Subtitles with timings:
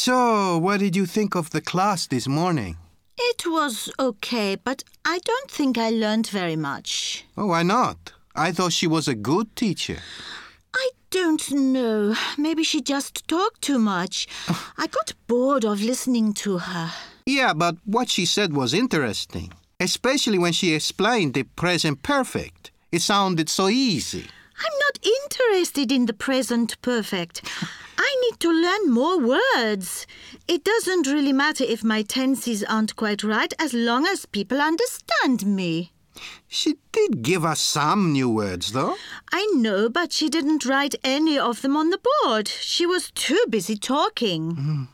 [0.00, 2.76] So, what did you think of the class this morning?
[3.18, 7.24] It was okay, but I don't think I learned very much.
[7.36, 8.12] Oh, why not?
[8.36, 9.98] I thought she was a good teacher.
[10.72, 12.14] I don't know.
[12.38, 14.28] Maybe she just talked too much.
[14.78, 16.92] I got bored of listening to her.
[17.26, 22.70] Yeah, but what she said was interesting, especially when she explained the present perfect.
[22.92, 24.26] It sounded so easy.
[24.60, 27.42] I'm not interested in the present perfect.
[27.98, 30.06] I need to learn more words.
[30.46, 35.44] It doesn't really matter if my tenses aren't quite right as long as people understand
[35.46, 35.92] me.
[36.48, 38.96] She did give us some new words, though.
[39.32, 42.48] I know, but she didn't write any of them on the board.
[42.48, 44.88] She was too busy talking.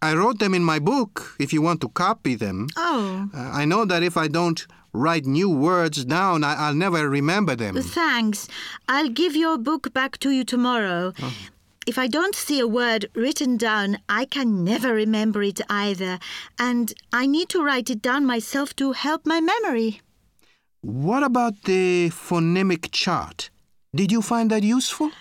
[0.00, 2.68] I wrote them in my book if you want to copy them.
[2.76, 7.08] Oh, Uh, I know that if I don't write new words down, I- I'll never
[7.10, 7.74] remember them.
[7.82, 8.46] thanks.
[8.88, 11.12] I'll give your book back to you tomorrow.
[11.88, 16.18] If I don't see a word written down, I can never remember it either.
[16.58, 20.02] And I need to write it down myself to help my memory.
[20.82, 23.48] What about the phonemic chart?
[23.94, 25.12] Did you find that useful?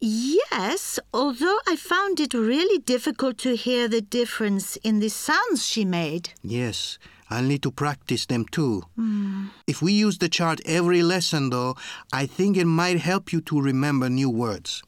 [0.00, 5.84] Yes, although I found it really difficult to hear the difference in the sounds she
[5.84, 6.30] made.
[6.42, 6.98] Yes,
[7.30, 8.82] I'll need to practice them too.
[8.96, 9.46] Hmm.
[9.68, 11.76] If we use the chart every lesson, though,
[12.12, 14.82] I think it might help you to remember new words.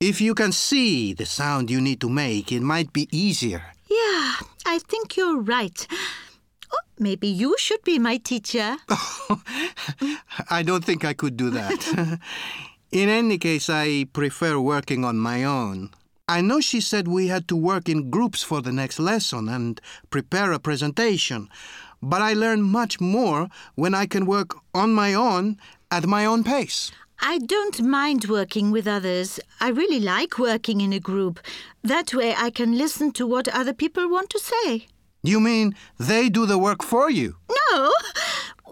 [0.00, 3.62] If you can see the sound you need to make, it might be easier.
[3.88, 4.34] Yeah,
[4.66, 5.86] I think you're right.
[6.72, 8.76] Oh, maybe you should be my teacher.
[10.50, 12.18] I don't think I could do that.
[12.92, 15.90] in any case, I prefer working on my own.
[16.28, 19.80] I know she said we had to work in groups for the next lesson and
[20.10, 21.48] prepare a presentation,
[22.02, 25.56] but I learn much more when I can work on my own
[25.92, 26.90] at my own pace.
[27.20, 29.40] I don't mind working with others.
[29.60, 31.40] I really like working in a group.
[31.82, 34.86] That way I can listen to what other people want to say.
[35.22, 37.36] You mean they do the work for you?
[37.48, 37.92] No?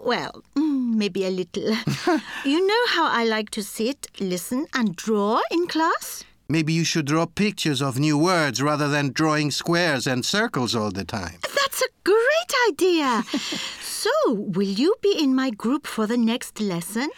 [0.05, 1.63] Well, mm, maybe a little.
[2.45, 6.23] you know how I like to sit, listen, and draw in class?
[6.47, 10.91] Maybe you should draw pictures of new words rather than drawing squares and circles all
[10.91, 11.39] the time.
[11.41, 13.23] That's a great idea.
[13.81, 17.09] so, will you be in my group for the next lesson?